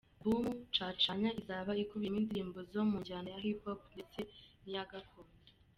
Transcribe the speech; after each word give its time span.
Album 0.21 0.45
‘Cacanya’ 0.75 1.29
izaba 1.41 1.71
ikubiyeho 1.83 2.17
indirimbo 2.21 2.57
zo 2.71 2.81
mu 2.89 2.97
njyana 3.01 3.27
ya 3.33 3.43
Hip 3.45 3.61
Hop 3.65 3.79
ndetse 3.93 4.19
niya 4.65 4.85
gakondo. 4.91 5.37